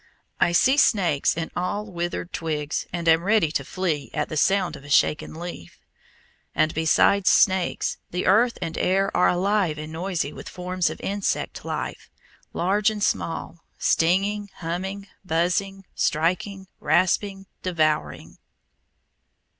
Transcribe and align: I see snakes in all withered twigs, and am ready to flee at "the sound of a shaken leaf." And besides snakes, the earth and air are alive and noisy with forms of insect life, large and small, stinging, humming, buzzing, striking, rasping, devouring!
I 0.39 0.51
see 0.51 0.77
snakes 0.77 1.37
in 1.37 1.51
all 1.55 1.85
withered 1.91 2.33
twigs, 2.33 2.87
and 2.91 3.07
am 3.07 3.21
ready 3.23 3.51
to 3.51 3.63
flee 3.63 4.09
at 4.15 4.29
"the 4.29 4.35
sound 4.35 4.75
of 4.75 4.83
a 4.83 4.89
shaken 4.89 5.35
leaf." 5.35 5.77
And 6.55 6.73
besides 6.73 7.29
snakes, 7.29 7.97
the 8.09 8.25
earth 8.25 8.57
and 8.63 8.79
air 8.79 9.15
are 9.15 9.27
alive 9.27 9.77
and 9.77 9.93
noisy 9.93 10.33
with 10.33 10.49
forms 10.49 10.89
of 10.89 10.99
insect 11.01 11.63
life, 11.63 12.09
large 12.51 12.89
and 12.89 13.03
small, 13.03 13.63
stinging, 13.77 14.49
humming, 14.55 15.05
buzzing, 15.23 15.85
striking, 15.93 16.65
rasping, 16.79 17.45
devouring! 17.61 18.39